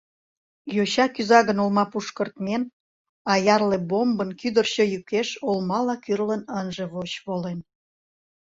Йоча 0.75 1.05
кӱза 1.15 1.39
гын 1.47 1.57
олмапуш 1.63 2.07
кыртмен, 2.17 2.63
аярле 3.33 3.77
бомбын 3.89 4.29
кӱдырчӧ 4.39 4.83
йӱкеш 4.93 5.29
олмала 5.49 5.95
кӱрлын 6.03 6.41
ынже 6.59 6.85
воч 6.93 7.11
волен. 7.25 7.59